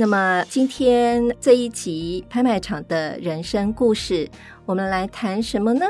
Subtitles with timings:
[0.00, 4.26] 那么今天这一集拍卖场的人生故事，
[4.64, 5.84] 我们来谈什么呢？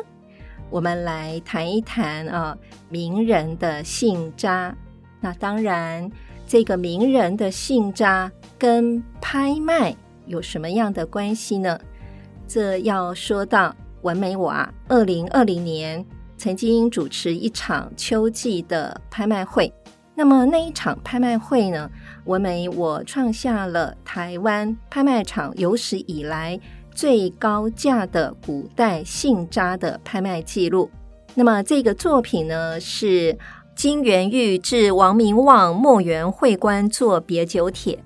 [0.68, 4.74] 我们来谈一谈啊，名人的信札。
[5.20, 6.10] 那当然，
[6.44, 8.28] 这个名人的信札
[8.58, 9.94] 跟拍卖
[10.26, 11.78] 有什么样的关系呢？
[12.48, 16.04] 这要说到文玫我啊，二零二零年
[16.36, 19.72] 曾经主持一场秋季的拍卖会。
[20.20, 21.90] 那么那一场拍卖会呢，
[22.26, 26.60] 文玫我创下了台湾拍卖场有史以来
[26.94, 30.90] 最高价的古代信札的拍卖记录。
[31.34, 33.34] 那么这个作品呢，是
[33.74, 37.98] 金元玉致王明望墨园会官作别九帖。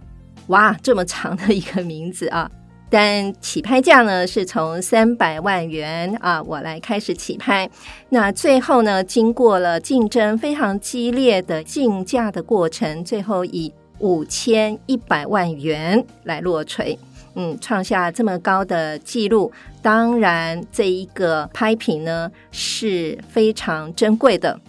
[0.47, 2.49] 哇，这么长的一个名字啊！
[2.91, 7.69] 但起拍价呢，是从三百万元啊，我来开始起拍。
[8.11, 16.97] 那最后呢，经过了竞争非常激烈的竞价的过程，最后以五千一百万元来落锤，
[17.35, 19.51] 嗯，创下这么高的记录。
[19.83, 24.61] 当然，这一个拍品呢是非常珍贵的。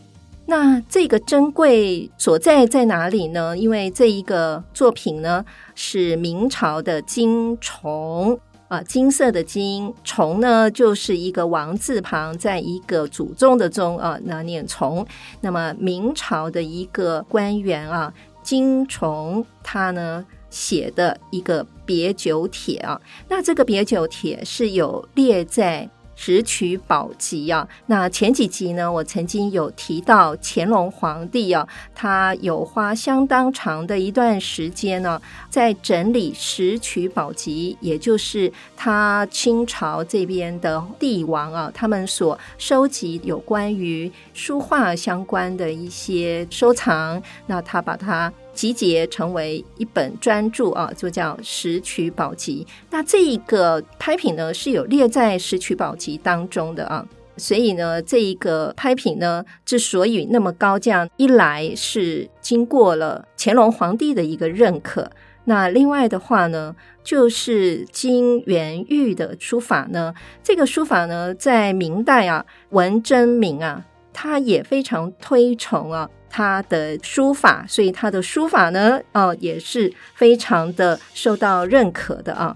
[0.48, 3.58] 那这个珍贵所在在哪里呢？
[3.58, 5.44] 因为这一个作品呢
[5.74, 15.06] 是明朝的金重啊，金色的金重呢就是一个王字旁，在一个祖宗的宗啊，那念重。
[15.42, 25.90] 那么明朝的一个官员啊，金重他呢写的一个别九帖啊，那这个别九帖是有列在。
[26.16, 37.50] 《石渠宝笈》啊，那前几集呢，我曾经有提到乾隆皇帝啊，他有花相当长的一段时间呢，在整理《石渠宝笈》，
[37.82, 48.32] 也就是他清朝这边的帝王啊，他们所收集有关于书画相关的一些收藏，那他把它。
[48.56, 52.64] 集结成为一本专著啊，就叫《石渠宝笈》。
[52.90, 57.06] 那这一个拍品呢，是有列在《石渠宝笈》当中的啊。
[57.38, 65.12] 所以呢，这一个拍品呢，之所以那么高价，一来是经过了乾隆皇帝的一个认可，
[65.44, 66.74] 那另外的话呢，
[67.04, 73.84] 就是金元玉的书法呢，这个书法呢，在明代啊，文征明啊，
[74.14, 76.10] 他也非常推崇啊。
[76.36, 82.54] 他的书法，所以他的书法呢，哦，也是非常的受到认可的啊。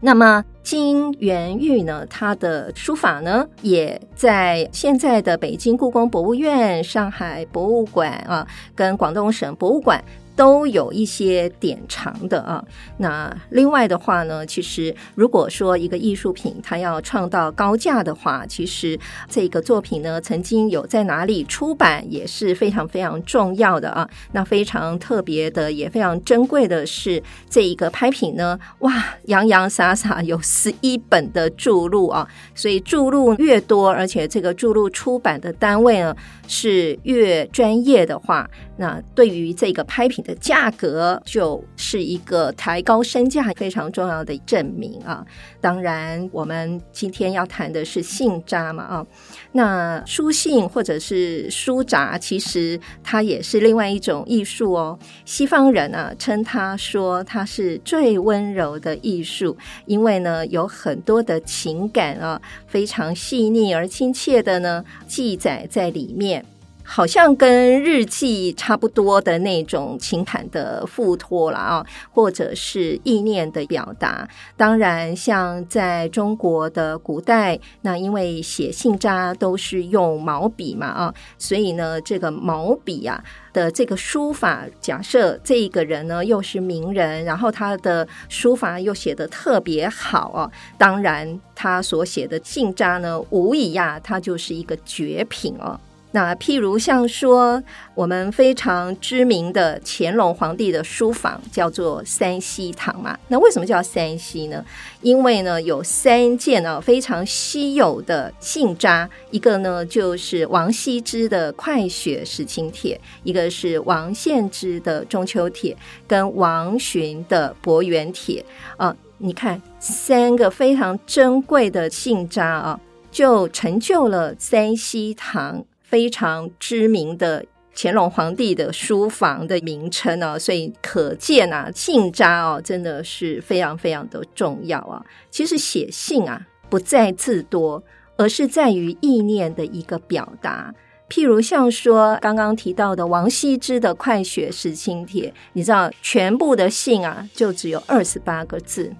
[0.00, 10.02] 那么金元玉呢，他的书法呢，也在现在的北京故宫博物院、上海博物馆啊，跟广东省博物馆。
[10.36, 12.64] 都有一些典藏的啊。
[12.98, 18.98] 那另外的话呢，其实如果说一个艺术品它要创到高价的话，其实
[19.28, 24.08] 这个作品呢，曾经有在哪里出版也是非常非常重要的啊。
[24.32, 28.92] 那非常特别的，也非常珍贵的是这一个拍品呢，哇，
[29.24, 32.26] 洋洋洒洒有十一本的注录啊。
[32.54, 36.14] 所以注录越多，而且这个注录出版的单位呢
[36.46, 45.24] 是越专业的话，那对于这个拍品的价格就是一个抬高身价非常重要的证明啊！
[45.60, 49.06] 当然，我们今天要谈的是信札嘛啊，
[49.52, 54.98] 那书信或者是书札，其实它也是另外一种艺术哦。
[55.24, 59.56] 西方人啊称它说它是最温柔的艺术，
[59.86, 66.44] 因为呢有很多的情感啊，非常细腻而亲切的呢记载在里面。
[66.92, 74.28] 好像跟日记差不多的那种情感的附托了啊，或者是意念的表达。
[74.56, 83.22] 当然，像在中国的古代，那因为写信札都是用毛笔嘛啊，所以呢，这个毛笔啊
[83.52, 95.78] 的这个书法，假设这一个人呢又是名人，然后他的书法又写得特别好啊，当然他所写的信札呢，无疑呀，他就是一个绝品哦。
[96.12, 97.62] 那譬如像说，
[97.94, 103.16] 我们非常知名的乾隆皇帝的书房叫做三希堂嘛。
[103.28, 104.64] 那为什么叫三希呢？
[105.02, 115.72] 因为呢有三件呢非常稀有的信札，一个呢就是王羲之的《快雪时晴帖》，一个是王献之的《中秋帖》，
[116.08, 118.44] 跟王洵的《伯远帖》
[118.84, 118.96] 啊。
[119.18, 122.80] 你看三个非常珍贵的信札啊，
[123.12, 125.64] 就成就了三希堂。
[125.90, 127.44] 非常知名的
[127.74, 135.04] 乾隆皇帝的书房的名称啊，所以可见啊，信札哦，真的是非常非常的重要啊。
[135.30, 137.82] 其实写信啊，不在字多，
[138.16, 140.72] 而是在于意念的一个表达。
[141.08, 148.94] 譬如像说刚刚提到的王羲之的《快雪时晴帖》，你知道全部的信啊，就只有二十八个字。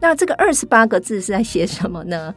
[0.00, 2.34] 那这个二十八个字是在写什么呢？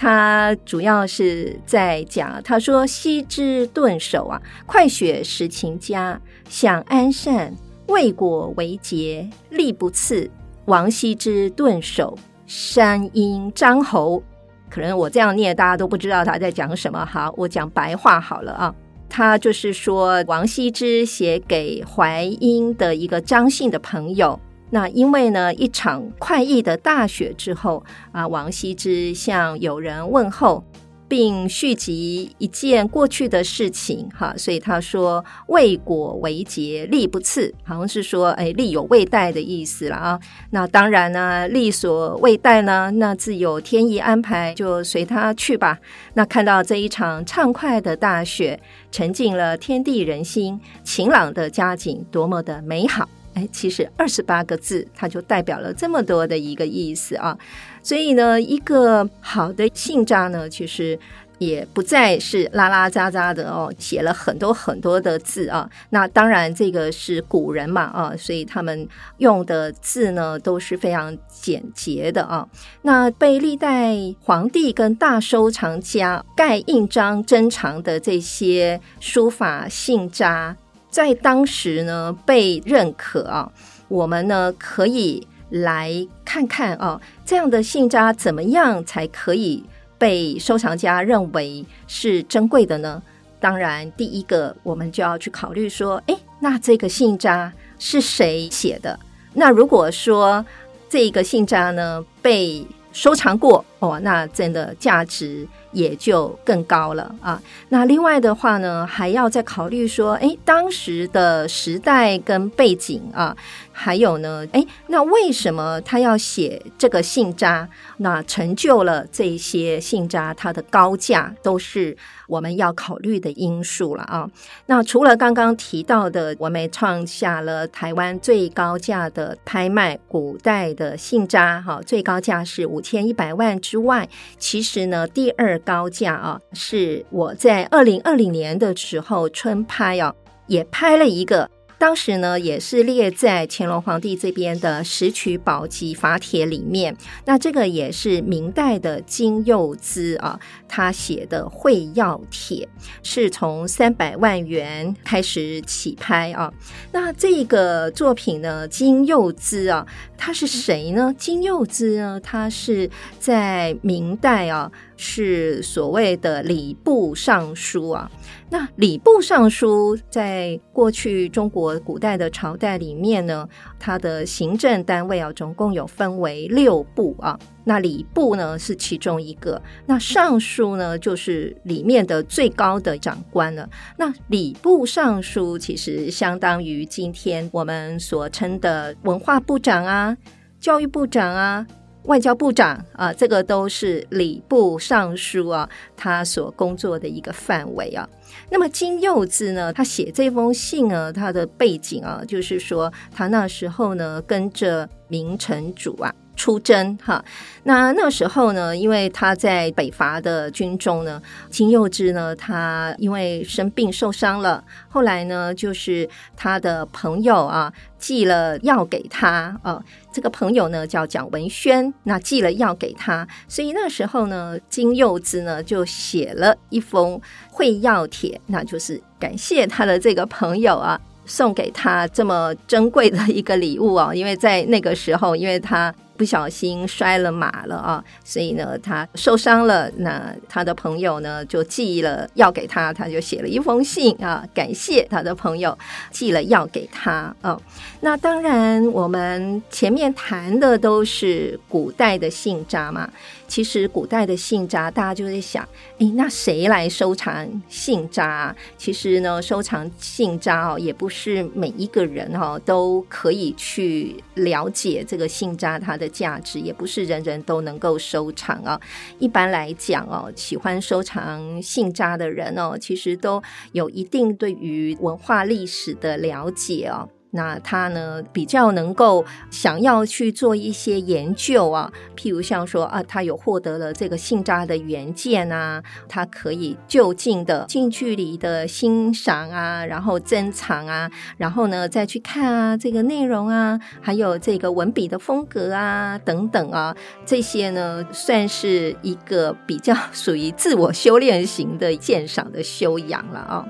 [0.00, 7.52] 他主要是在讲，他说：“羲之顿首啊，快雪时晴佳，享安善，
[7.88, 10.30] 未果为节，力不次。
[10.66, 12.16] 王羲之顿首，
[12.46, 14.22] 山阴张侯。”
[14.70, 17.04] 可能我这样念，大家都不知道他在讲什么。
[17.04, 18.72] 好，我讲白话好了啊。
[19.08, 24.38] 他就是说，王羲之写给淮阴的一个张姓的朋友。
[24.70, 27.82] 那因为呢，一场快意的大雪之后
[28.12, 30.62] 啊，王羲之向友人问候，
[31.08, 40.20] 并续集一件过去的事情，哈，所以他说“未果为节，力不次”，好像是说，哎，力有未逮的意思了啊。
[40.50, 45.78] 那当然呢，力所未逮呢，那自有天意安排，就随他去吧。
[46.12, 48.60] 那看到这一场畅快的大雪，
[48.92, 53.08] 沉浸了天地人心，晴朗的佳景，多么的美好。
[53.38, 57.38] 哎，其实二十八个字，它就代表了这么多的一个意思啊。
[57.84, 60.98] 所以呢，一个好的信札呢，其实
[61.38, 65.70] 也不再是拉拉扎扎的哦，写了很多很多的字啊。
[65.90, 68.88] 那当然，这个是古人嘛啊，所以他们
[69.18, 72.48] 用的字呢都是非常简洁的啊。
[72.82, 80.56] 那被历代皇帝跟大收藏家盖印章珍藏的这些书法信札。
[80.98, 83.48] 在当时呢，被认可啊，
[83.86, 89.62] 我们呢可以来看看啊，这样的信札怎么样才可以
[89.96, 93.00] 被收藏家认为是珍贵的呢？
[93.38, 98.98] 当然，第一个我们就要去考虑说，诶，那这个信札是谁写的？
[99.34, 100.44] 那如果说
[100.88, 107.40] 这个信札呢被收藏过哦，那真的价值也就更高了啊。
[107.68, 113.36] 那另外的话呢，还要再考虑说，哎，当时的时代跟背景啊。
[113.80, 117.68] 还有呢，哎，那为什么他要写这个信札？
[117.98, 121.96] 那成就了这些信札，它的高价都是
[122.26, 124.28] 我们要考虑的因素了啊。
[124.66, 140.14] 那除了刚刚提到的，我们创下了台湾最高价的拍卖古代的信札，哈，最高价是五千一百万之外，其实呢，第二高价啊，是我在二零二零年的时候春拍啊，
[140.46, 141.50] 也拍了一个。
[141.78, 146.96] 当时呢，也是列在乾隆皇帝这边的《石渠宝笈法帖》里面。
[147.24, 152.68] 那这个也是明代的金柚滋啊，他写的《会要帖》，
[153.02, 156.52] 是从三百万元开始起拍啊。
[156.90, 159.86] 那这个作品呢，金柚滋啊，
[160.16, 161.14] 他是谁呢？
[161.16, 162.90] 金柚滋呢，他是
[163.20, 164.70] 在明代啊。
[165.00, 168.10] 是所谓的礼部尚书啊，
[168.50, 173.48] 那礼部尚书在过去中国古代的朝代里面呢，
[173.78, 177.38] 它的行政单位啊，总共有分为六部啊。
[177.62, 183.68] 那礼部呢是其中一个，那尚书呢就是里面的最高的长官了。
[183.96, 190.16] 那礼部尚书其实相当于今天我们所称的文化部长啊、
[190.58, 191.64] 教育部长啊。
[192.08, 198.08] 外交部长啊，这个都是礼部尚书啊，他所工作的一个范围啊。
[198.50, 206.12] 那么金幼子呢，他写这封信啊，他的背景啊，就是说他那时候呢跟着明成祖啊。
[206.38, 207.22] 出征哈，
[207.64, 230.98] 那那时候呢，因为他在北伐的军中呢，金柚滋呢，他因为生病受伤了，后来呢，就是他的朋友啊寄了药给他啊，这个朋友呢叫蒋文轩，那寄了药给他，所以那时候呢，金柚滋呢就写了一封会要帖，那就是感谢他的这个朋友啊。
[231.30, 239.88] 送给他这么珍贵的一个礼物啊，因为在那个时候，因为他不小心摔了马了啊，所以呢，他受伤了。
[239.98, 245.78] 那他的朋友呢，就寄了药给他，他就写了一封信啊，感谢他的朋友
[246.10, 247.58] 寄了药给他啊。
[248.00, 253.08] 那当然，我们前面谈的都是古代的信札嘛。
[253.46, 255.66] 其实古代的信札，大家就在想，
[255.98, 258.54] 诶，那谁来收藏信札？
[258.76, 268.80] 其实呢，收藏信札哦，也不是每一个人哦都可以去了解这个信札它的价值，也不是人人都能够收藏啊。
[269.18, 277.08] 一般来讲哦，喜欢收藏信札的人哦，其实都有一定对于文化历史的了解哦。
[277.30, 303.66] 那他呢，比较能够想要去做一些研究啊，譬如像说啊，他有获得了这个信札的原件啊，他可以就近的近距离的欣赏啊，然后珍藏啊，然后呢再去看啊这个内容啊，还有这个文笔的风格啊等等啊，这些呢算是一个比较属于自我修炼型的鉴赏的修养了啊。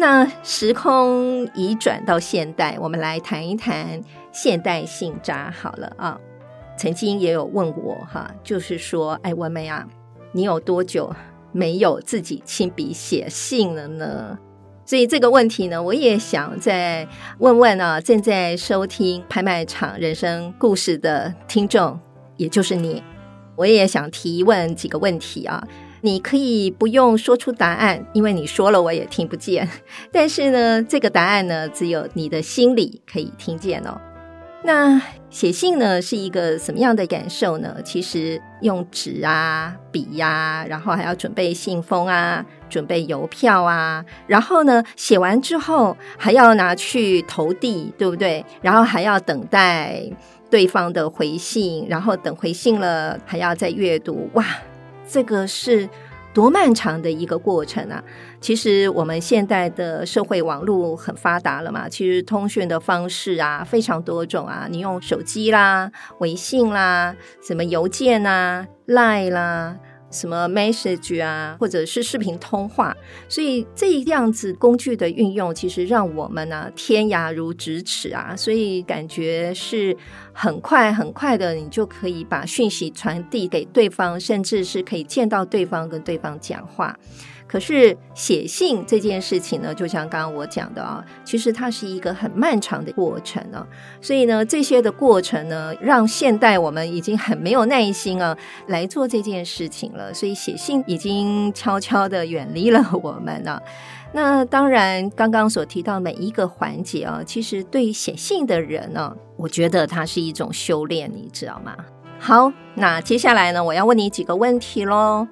[0.00, 4.00] 那时空移转到现代，我们来谈一谈
[4.30, 6.16] 现代信札好了啊。
[6.76, 9.84] 曾经也有问我哈，就是说，哎，文梅啊，
[10.30, 11.12] 你有多久
[11.50, 14.38] 没有自己亲笔写信了呢？
[14.86, 21.98] 所以这个问题呢，我也想再问问啊，正在收听拍卖场人生故事的听众，
[22.36, 23.02] 也就是你，
[23.56, 25.66] 我也想提问几个问题啊。
[26.00, 29.68] 你可以不用说出答案，因为你说了我也听不见。
[30.12, 34.00] 但是呢，这个答案呢，只有你的心里可以听见哦。
[34.64, 35.00] 那
[35.30, 37.76] 写信呢，是一个什么样的感受呢？
[37.84, 48.44] 其实用纸啊、笔呀、啊，然后还要准备信封啊、准备邮票啊，然后呢，写完之后还要拿去投递，对不对？
[48.60, 50.02] 然后还要等待
[50.50, 54.44] 对方的回信，然后等回信了还要再阅读，哇！
[55.10, 55.88] 这个是
[56.34, 58.04] 多漫长的一个过程啊！
[58.40, 69.76] 其实我们现在的社会网络很发达了嘛，其实通讯的方式啊非常多种啊，你用手机啦、微信啦、什么邮件啊、Line 啦。
[70.10, 72.96] 什么 message 啊，或者是视频通话，
[73.28, 79.96] 所以这样子工具的运用，其实让我们呢、天涯如咫尺啊，所以感觉是
[80.32, 86.98] 很快很快的，你就可以把讯息传递给对方，甚至是可以见到对方，跟对方讲话。
[87.48, 93.66] 可是写信这件事情呢，就像刚刚我讲的啊，其实它是一个很漫长的过程啊。
[94.02, 98.36] 所以呢，这些的过程呢，让现代我们已经很没有耐心啊
[98.66, 100.12] 来做这件事情了。
[100.12, 103.62] 所以写信已经悄悄地远离了我们了。
[104.12, 111.74] 那当然，刚刚所提到每一个环节啊，其实对于写信的人呢，我觉得它是一种修炼，你知道吗？
[112.18, 115.26] 好，那接下来呢，我要问你几个问题喽。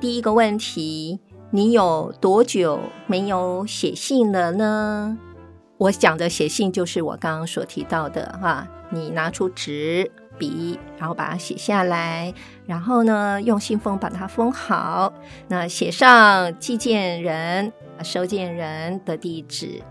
[0.00, 1.18] 第一个问题。
[1.54, 5.18] 你有多久没有写信了呢？
[5.76, 12.32] 我讲的写信就是我刚刚所提到的哈，你拿出纸笔，然后把它写下来，
[12.64, 15.12] 然后呢，用信封把它封好，
[15.48, 17.70] 那写上寄件人、
[18.02, 19.82] 收件人的地址，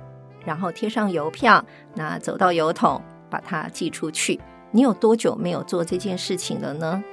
[0.44, 1.63] 然后贴上邮票，
[1.94, 3.00] 那走到邮筒
[3.30, 4.41] 把它寄出去。
[4.72, 7.03] 你有多久没有做这件事情了呢？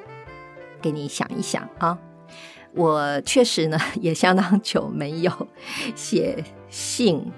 [0.81, 1.99] 给你想一想啊。
[2.79, 5.33] 我确实呢，也相当久没有
[5.97, 7.33] 写信。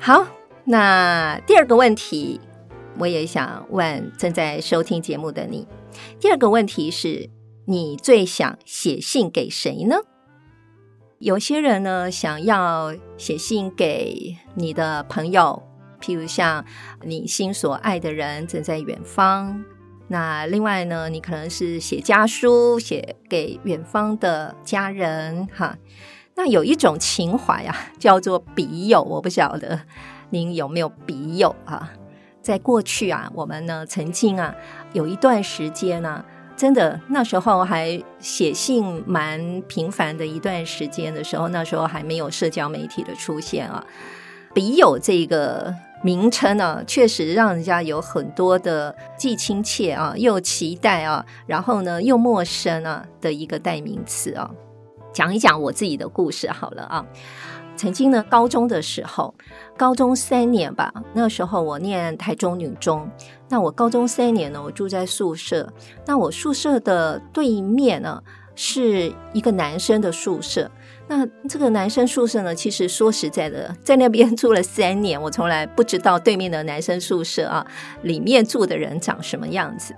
[0.00, 0.26] 好，
[0.64, 2.40] 那第二个问题，
[2.98, 5.68] 我也想问正在收听节目的你。
[6.18, 7.28] 第二个问题是，
[7.66, 9.96] 你最想写信给谁呢？
[11.18, 15.62] 有些人呢，想要写信给你的朋友，
[16.00, 16.64] 譬如像
[17.02, 19.62] 你心所爱的人正在远方。
[20.12, 25.78] 那另外呢，你可能是写家书，写给远方的家人哈。
[26.34, 29.80] 那有一种情怀啊，叫做笔友，我不晓得
[30.28, 31.90] 您有没有笔友啊？
[32.42, 34.54] 在过去啊，我们呢曾经啊
[34.92, 36.22] 有一段时间呢、
[36.58, 43.82] 真的那时候还写信蛮频繁的一段时间的时候，那时候还没有社交媒体的出现啊，
[44.52, 45.74] 笔友这个。
[46.02, 54.50] 名称呢，确实让人家有很多的既亲切啊，又期待啊，然后呢又陌生啊的一个代名词啊。
[55.12, 57.06] 讲一讲我自己的故事好了啊。
[57.74, 59.34] 曾经呢，高中的时候，
[59.76, 63.08] 高中三年吧，那时候我念台中女中。
[63.48, 65.72] 那我高中三年呢，我住在宿舍。
[66.06, 68.22] 那我宿舍的对面呢，
[68.54, 70.70] 是一个男生的宿舍。
[71.14, 77.66] 那这个男生宿舍呢，其实说实在的，在那边住了三年，我从来不知道对面的男生宿舍啊，
[78.00, 79.94] 里面住的人长什么样子。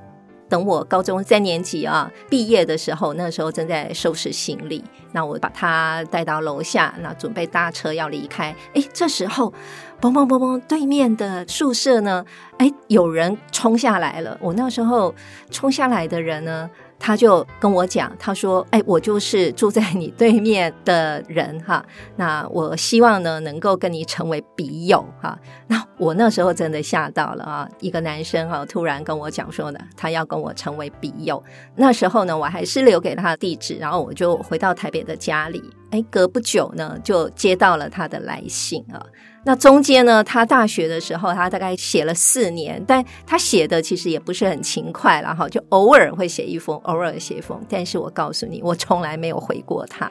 [0.49, 8.54] 等我高中三年级啊毕业的时候，那时候正在收拾行李，那我把他带到楼下，那准备搭车要离开。
[8.75, 9.52] 哎，这时候，
[10.00, 12.25] 嘣嘣嘣嘣，对面的宿舍呢，
[12.59, 14.37] 哎，有人冲下来了。
[14.40, 15.14] 我那时候
[15.50, 16.68] 冲下来的人呢，
[17.06, 21.84] 他就跟我讲，他说：“哎，我就是住在你对面的人哈，
[22.16, 25.38] 那我希望呢能够跟你成为笔友哈。
[25.68, 31.42] ”那我那时候真的吓到了啊，一个男生哈突然跟我讲说呢，他要跟我成为笔友。
[31.76, 35.62] 那时候呢，我还是留给他地址，然后我就回到台北的家里。
[35.90, 39.04] 哎，隔不久呢，就接到了他的来信啊。
[39.45, 47.61] 那中间呢，他大学的时候，他大概写了四年，但他写的其实也不是很勤快了哈，就偶尔会写一封，偶尔写一封。
[47.69, 50.11] 但是我告诉你，我从来没有回过他，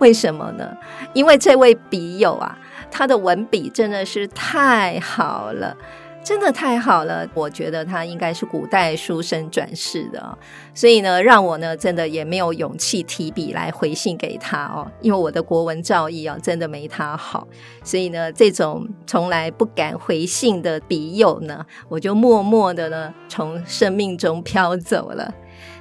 [0.00, 0.76] 为什么呢？
[1.14, 2.58] 因为这位笔友啊，
[2.90, 5.76] 他的文笔真的是太好了。
[6.24, 10.38] 真的太好了，我觉得他应该是古代书生转世的，
[10.72, 17.46] 所以呢，让我呢真的也没有勇气提笔来回信给他哦，因为我的国文造诣啊真的没他好，
[17.82, 25.34] 所以呢，这种从来不敢回信的笔友呢，我就默默的呢从生命中飘走了。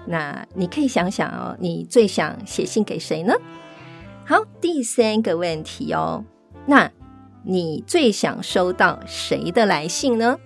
[0.07, 3.33] 那你可以想想哦，你最想写信给谁呢？
[4.25, 6.25] 好，第三个问题哦，
[6.65, 6.91] 那。
[7.43, 10.38] 你最想收到谁的来信呢？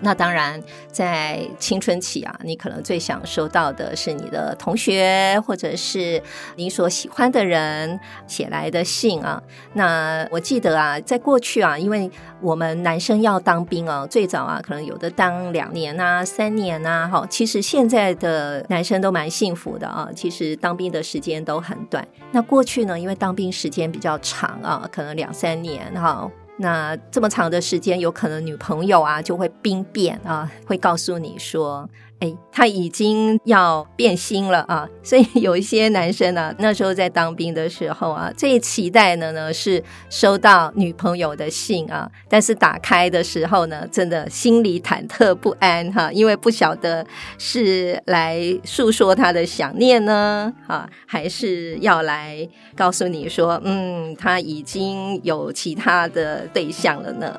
[0.00, 6.22] 那当然，在青春期啊，你可能最想收到的是你的同学，或者是
[6.56, 9.42] 你所喜欢的人写来的信啊。
[9.72, 17.08] 那我记得啊，在过去啊，因为我们男生要当兵啊，最早啊，可能有的当两年啊、三年啊。
[17.08, 22.06] 哈，其实现在的男生都蛮幸福的啊，其实当兵的时间都很短。
[22.30, 26.30] 那过去呢，因为当兵时间比较长啊，可能两三年哈。
[26.58, 31.88] 那这么长的时间，有可能女朋友啊就会兵变啊，会告诉你说。
[32.20, 34.88] 哎，他已经要变心了啊！
[35.04, 42.10] 所以有一些男生呢、啊，那时候在当兵的时候啊，最期待的呢是收到女朋友的信啊。
[42.28, 47.06] 但是打开的时候呢，真的心里忐忑不安哈、因为不晓得
[47.38, 57.38] 是来诉说他的想念呢，啊，还是要来告诉你说，嗯，他已经有其他的对象了呢。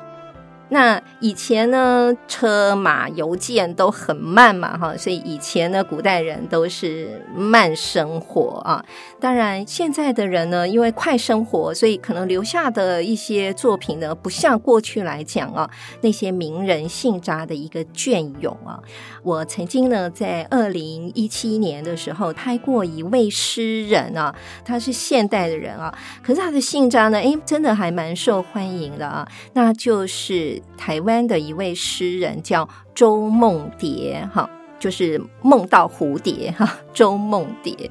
[0.70, 8.84] 那以前呢，车马邮件都很慢嘛，哈，所以以前呢，古代人都是慢生活啊。
[9.20, 18.80] 当然，现在的人呢，因为快生活，所以可能留下的一些作品呢，不像过去来讲啊，那些名人信札的一个隽永啊。
[19.22, 30.62] 我曾经呢，在二零一七年的时候拍过一位诗人啊，他是现代的人啊，可是他的信札呢，诶，真的还蛮受欢迎的啊，那就是。
[30.80, 34.48] 台湾的一位诗人叫周梦蝶，哈，
[34.80, 37.88] 就是梦到蝴蝶，哈，周梦蝶。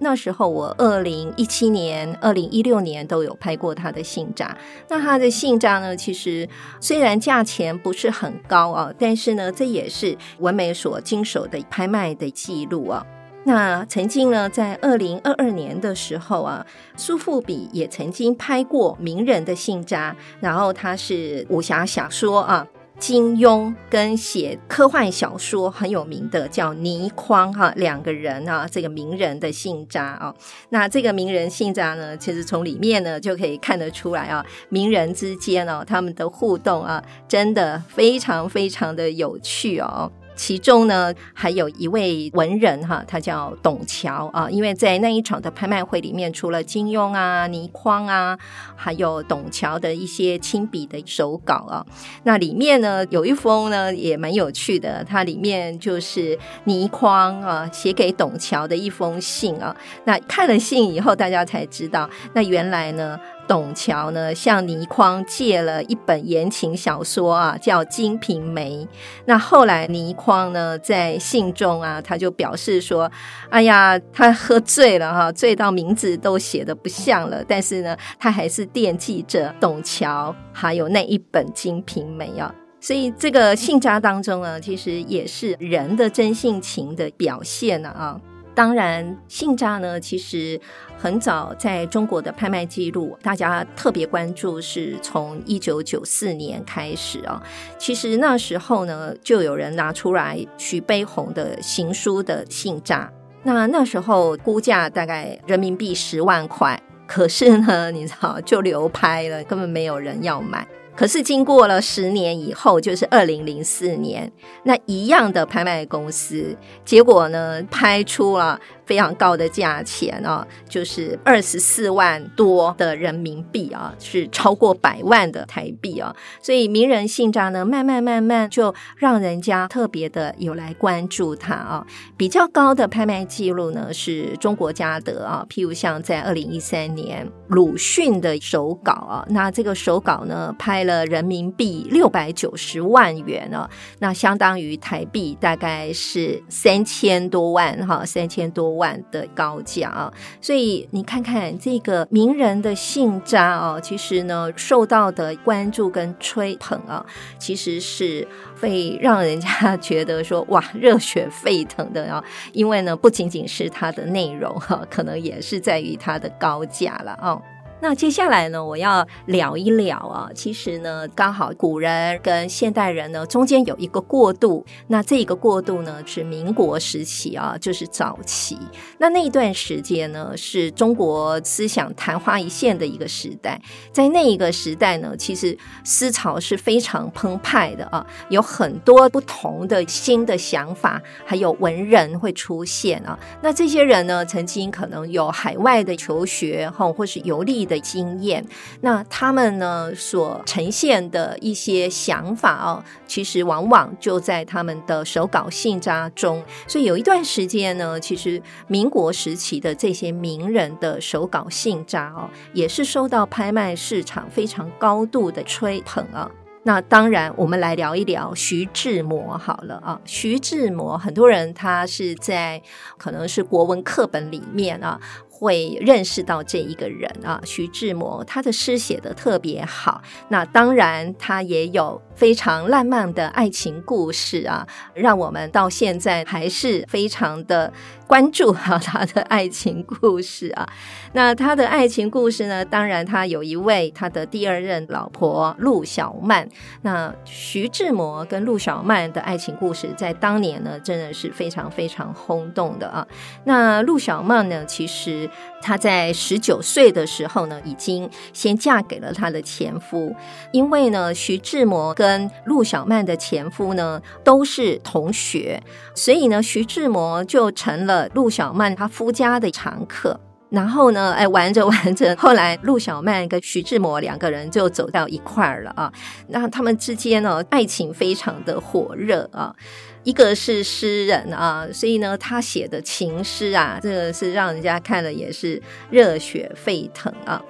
[0.00, 4.56] 那时候我二零一七年、二零一六年都有拍过他的信札。
[4.88, 6.48] 那他的信札呢，其实
[6.80, 13.06] 虽然价钱不是很高啊，但是呢，这也是文美所经手的拍卖的记录啊。
[13.44, 16.64] 那曾经呢，在二零二二年的时候啊，
[16.96, 22.66] 苏富比也曾经拍过名人的信札，然后他是武侠小说啊，
[23.00, 30.34] 金庸跟写科幻小说很有名的叫倪匡哈，两个人啊，这个名人的信札啊，
[30.68, 40.12] 那这个名人信札呢，其实从里面呢就可以看得出来啊，名人之间哦，他们的互动啊，真的非常非常的有趣哦。
[40.40, 44.48] 其中呢，还有一位文人哈，他叫董桥啊。
[44.48, 48.38] 因为在那一场的拍卖会里面，除了金庸啊、倪匡啊，
[48.74, 51.84] 还有董桥的一些亲笔的手稿啊。
[52.22, 59.76] 那里面呢，有一封呢也蛮有趣的，它里面就是倪匡啊写给董桥的一封信啊。
[60.04, 63.20] 那看了信以后，大家才知道，那原来呢。
[63.50, 68.76] 董桥呢，向倪匡借了一本言情小说啊，叫《金瓶梅》。
[69.24, 73.10] 那后来倪匡呢，在信中啊，他就表示说
[73.50, 77.42] ：“哎呀，他喝醉了哈，醉到名字都写得不像了。
[77.42, 82.54] 但是呢，他还是惦记着董桥，还有那一本《金瓶梅》啊。
[82.80, 88.20] 所以这个信札当中呢，其实也是人的真性情的表现了啊。”
[88.60, 90.60] 当然，信札呢，其实
[90.98, 97.42] 很早在中国的拍卖记录，大家特别关注，是从一九九四年开始啊。
[97.78, 103.10] 其实那时候呢，就有人拿出来徐悲鸿的行书的信札，
[103.44, 110.68] 那那时候估价大概人民币十万块，可是呢，你知道就流拍了，根本没有人要买。
[111.00, 114.30] 可是经过了十年以后，就是二零零四年，
[114.64, 118.60] 那一样的拍卖公司，结果呢，拍出了。
[118.90, 126.12] 非常高的价钱啊，就是二十四万多的人民币啊，是超过百万的台币啊。
[126.42, 131.86] 所以名人信札呢，慢慢慢慢就让人家特别的有来关注它啊。
[132.16, 148.79] 比较高的拍卖记录呢，是中国嘉德啊，譬如像在二零一三年鲁迅的手稿啊，那这个手稿呢，拍了人民币六百九十万元啊，那相当于台币大概是三千多万哈，三千多万。
[148.80, 157.04] 万的高价啊，所以你看看这个名人的信札哦，其实呢受到的关注跟吹捧啊，
[157.38, 158.26] 其实是
[158.58, 167.38] 会让人家觉得说哇热血沸腾的啊，因为呢不仅仅是它的内容哈，可能也是在于它的高价了啊。
[167.82, 170.30] 那接下来呢，我要聊一聊啊。
[170.34, 174.64] 其实呢，刚好古人跟现代人呢中间有一个过渡。
[174.88, 178.58] 那这一个过渡呢是民国时期啊，就是早期。
[178.98, 183.58] 那那一段时间呢，是中国思想昙花一现的一个时代。
[183.92, 193.18] 在那一个时代呢，其实思潮是非常澎湃的啊，有很多不同的新的想法，还有文人会出现啊。
[193.40, 198.44] 那这些人呢，曾经可能有海外的求学哈，或是游历的经验，
[198.80, 206.42] 那他们呢所呈现的一些想法哦，其实往往就在他们的手稿信札中。
[206.66, 216.28] 所以有一段时间呢，其实民国时期的这些名人的手稿信札哦，也是受到拍卖市场非常高度的吹捧啊。
[216.62, 219.98] 那当然，我们来聊一聊徐志摩好了啊。
[220.04, 222.60] 徐志摩，很多人他是在
[222.98, 225.00] 可能是国文课本里面啊。
[225.40, 230.02] 会认识到这一个人啊，徐志摩，他的诗写的特别好。
[230.28, 237.72] 那当然，他也有非常浪漫的爱情故事啊，让我们到现在还是非常的
[238.10, 240.68] 关注啊他的爱情故事啊。
[241.14, 246.48] 那他的爱情故事呢，当然他有一位他的第二任老婆陆小曼。
[246.82, 253.06] 那徐志摩跟陆小曼的爱情故事，在当年呢，真的是非常非常轰动的啊。
[253.44, 255.30] 那陆小曼呢，其实。
[255.62, 260.16] 她在十九岁的时候呢，已经先嫁给了她的前夫。
[260.52, 265.62] 因为呢，徐志摩跟陆小曼的前夫呢都是同学，
[265.94, 270.18] 所以呢，徐志摩就成了陆小曼她夫家的常客。
[270.50, 275.92] 然后呢，哎，玩着 玩着，后来陆小曼跟徐志摩两个人就走到一块儿了啊。
[276.26, 279.54] 那他们之间呢，爱情非常的火热啊。
[280.02, 287.40] 一个是诗人啊，所以呢，他写的情诗啊，这个是让人家看了也是热血沸腾啊。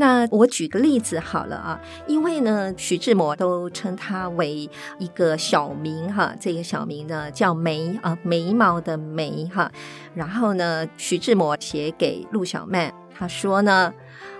[0.00, 4.66] 那我举个例子好了啊，因为呢，徐志摩都称他为
[4.98, 9.70] 一个小名哈，这个小名呢叫眉啊，眉毛的眉哈。
[10.14, 13.92] 然后呢，徐志摩写给陆小曼，他说呢：“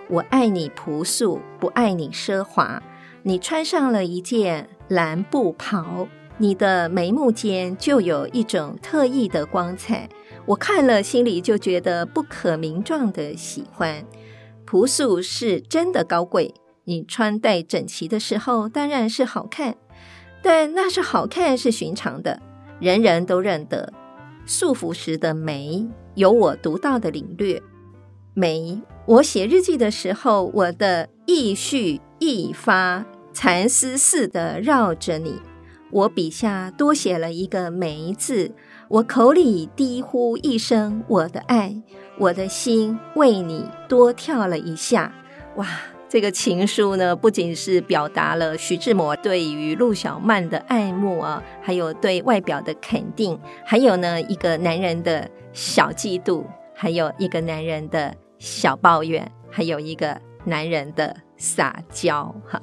[0.09, 2.83] 我爱你朴素，不爱你奢华。
[3.23, 6.09] 你穿上了一件蓝布袍。”
[6.42, 10.09] 你的眉目间就有一种特异的光彩，
[10.46, 14.03] 我看了心里就觉得不可名状的喜欢。
[14.70, 16.54] 朴素是真的高贵，
[16.85, 19.76] 你穿戴整齐的时候当然是好看，
[20.44, 22.40] 但那是好看是寻常的，
[22.78, 23.92] 人人都认得。
[24.46, 27.61] 素服时的眉有我独到的领略，
[28.33, 35.40] 眉，我写日记的时候，我的意绪一发，蚕丝似的绕着你。
[35.90, 38.52] 我笔下多写了一个“眉”字，
[38.88, 41.83] 我口里低呼一声我的爱，
[42.20, 45.11] 我的心为你多跳了一下。
[45.56, 45.66] 哇，
[46.06, 62.61] 这个情书呢，不仅是表达了徐志摩对于陆小曼的爱慕啊，还有对外表的肯定，还有呢一个男人的小嫉妒，还有一个男人的小抱怨，还有一个男人的撒娇哈。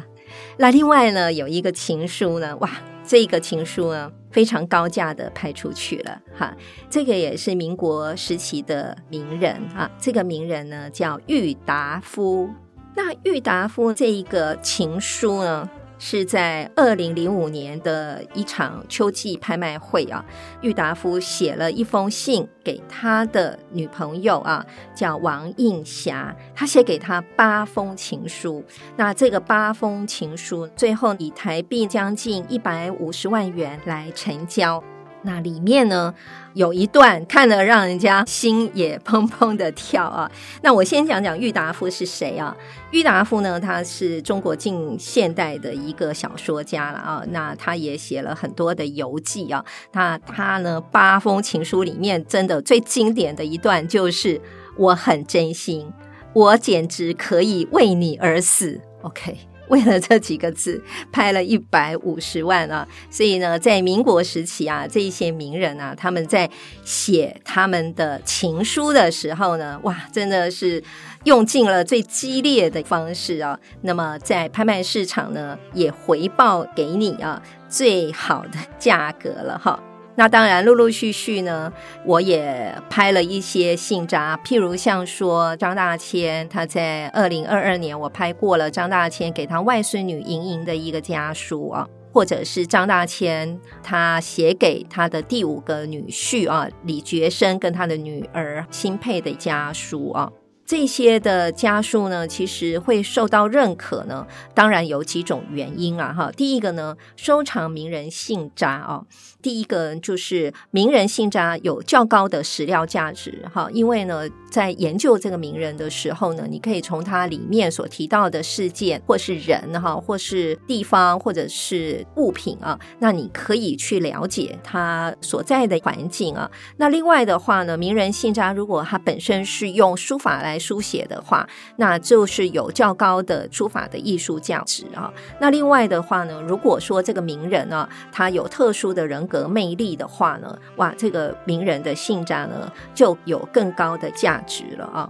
[0.57, 2.69] 那另外呢，有一个情书呢，哇。
[3.07, 6.53] 这个情书呢，非常高价的拍出去了哈。
[6.89, 9.89] 这个也是民国时期的名人啊。
[9.97, 12.49] 这个名人呢叫郁达夫。
[12.95, 20.23] 那郁达夫这一个情书呢，是在二零零五年的一场秋季拍卖会啊，
[20.61, 28.63] 郁达夫写了一封信给他的女朋友啊，叫王映霞，他写给他八封情书。
[28.95, 34.83] 那这个八封情书最后以台币将近一百五十万元来成交。
[35.23, 36.13] 那里面呢，
[36.53, 40.31] 有一段看了让人家心也砰砰的跳啊。
[40.61, 42.55] 那我先讲讲郁达夫是谁啊？
[42.91, 47.23] 郁达夫呢，他是中国近现代的一个小说家了啊。
[47.29, 49.63] 那他也写了很多的游记啊。
[49.91, 54.39] 那他呢，八封情书里面真的最经典的一段就是
[54.77, 55.91] “我很真心，
[56.33, 58.79] 我简直可以为你而死”。
[59.01, 59.37] OK。
[59.69, 62.87] 为了这几个字，拍了一百五十万啊！
[63.09, 66.49] 所以呢，在民国时期啊，这一些名人啊，他们在
[66.83, 70.83] 写他们的情书的时候呢，哇，真的是
[71.23, 73.59] 用尽了最激烈的方式啊。
[73.81, 79.79] 那么在拍卖市场呢，也回报给你啊最好的价格了哈。
[80.19, 81.71] 那当然，陆陆续续呢，
[82.03, 100.31] 我也拍了一些信札，譬如像说张大千，他在二零二二年，我拍过了张大千给他外孙女莹莹的一个家书啊，或者是张大千他写给他的第五个女婿啊李觉生跟他的女儿新佩的家书啊。
[100.65, 106.29] 这些的家书呢，其实会受到认可呢，当然有几种原因啊，哈。
[106.35, 109.03] 第一个呢，收藏名人信札啊，
[109.47, 126.51] 第一个就是名人信札有较高的史料价值，哈，因为呢，在研究这个名人的时候呢，你可以从他里面所提到的事件，或是人哈，或是地方，或者是物品啊，那你可以去了解他所在的环境啊。
[126.75, 135.09] 那另外的话呢，名人信札如果他本身是用书法来书写的话，那就是有较高的书法的艺术价值啊。
[135.39, 145.09] 那另外的话呢，如果说这个名人呢，他有特殊的人格和魅力的话呢，哇，这个名人的信札呢，就有更高的价值了啊。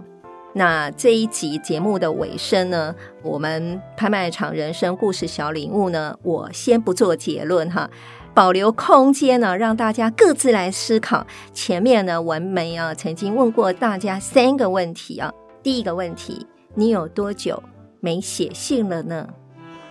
[0.54, 7.88] 那这一集节目的尾声呢，我们拍卖场人生故事小礼物呢，我先不做结论哈。
[8.34, 11.26] 保留空间呢，让大家各自来思考。
[11.52, 15.32] 前面呢，文梅啊曾经问过大家三个问题啊。
[15.62, 17.62] 第一个问题，你有多久
[18.00, 19.28] 没写信了呢？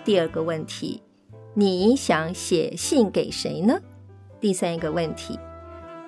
[0.06, 1.02] 第二个问题，
[1.54, 3.80] 你想写信给谁呢？
[4.48, 5.38] 第三个问题，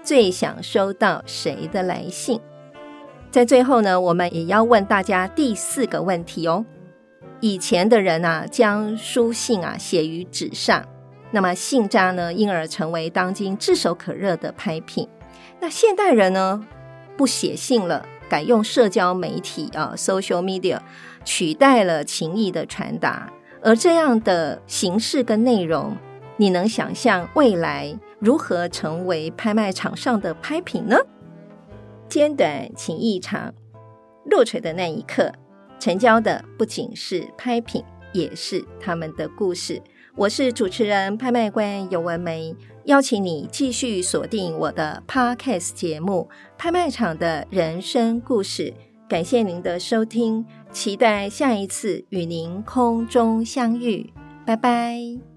[0.01, 2.39] 最想收到谁的来信？
[3.29, 6.65] 在最后呢，我们也要问大家第四个问题哦。
[7.41, 10.81] 以前的人啊，将书信啊写于纸上。
[11.31, 15.05] 那么信札呢，因而成为当今炙手可热的拍品。
[15.59, 16.65] 那现代人呢，
[17.17, 20.79] 不写信了，改用社交媒体啊，social media
[21.25, 23.33] 取代了情意的传达。
[23.61, 25.97] 而这样的形式跟内容，
[26.37, 30.97] 你能想象未来如何成为拍卖场上的拍品呢？
[32.07, 33.53] 尖短情意长，
[34.25, 35.31] 落槌的那一刻，
[35.79, 39.81] 成交的不仅是拍品，也是他们的故事。
[40.15, 42.53] 我是主持人、拍卖官游文梅，
[42.85, 46.27] 邀请你继续锁定我的 Podcast 节目
[46.57, 48.63] 《拍卖场的人生故事》。
[49.07, 54.11] 感谢您的收听，期待下一次与您空中相遇。
[54.45, 55.28] 拜拜。